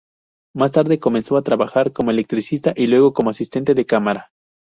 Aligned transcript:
Más 0.55 0.71
tarde 0.71 0.97
comenzó 0.99 1.37
a 1.37 1.43
trabajar 1.43 1.93
como 1.93 2.09
electricista 2.09 2.73
y 2.75 2.87
luego 2.87 3.13
como 3.13 3.29
asistente 3.29 3.75
de 3.75 3.85
cámara. 3.85 4.31